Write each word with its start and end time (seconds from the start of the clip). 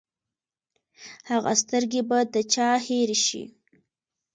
هغه 1.29 1.51
سترګې 1.61 2.01
به 2.09 2.19
د 2.33 2.35
چا 2.53 2.69
هېرې 2.85 3.17
شي! 3.25 3.43